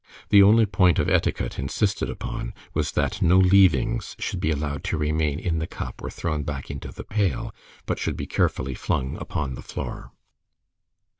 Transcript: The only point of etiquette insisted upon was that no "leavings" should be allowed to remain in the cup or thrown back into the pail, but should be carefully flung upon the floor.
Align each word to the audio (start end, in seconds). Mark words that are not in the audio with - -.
The 0.29 0.41
only 0.41 0.65
point 0.65 0.97
of 0.97 1.07
etiquette 1.09 1.59
insisted 1.59 2.09
upon 2.09 2.55
was 2.73 2.93
that 2.93 3.21
no 3.21 3.37
"leavings" 3.37 4.15
should 4.17 4.39
be 4.39 4.49
allowed 4.49 4.83
to 4.85 4.97
remain 4.97 5.37
in 5.37 5.59
the 5.59 5.67
cup 5.67 6.01
or 6.01 6.09
thrown 6.09 6.41
back 6.41 6.71
into 6.71 6.91
the 6.91 7.03
pail, 7.03 7.53
but 7.85 7.99
should 7.99 8.17
be 8.17 8.25
carefully 8.25 8.73
flung 8.73 9.15
upon 9.21 9.53
the 9.53 9.61
floor. 9.61 10.11